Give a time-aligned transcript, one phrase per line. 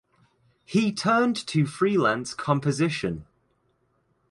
[0.65, 3.27] He turned to freelance composition.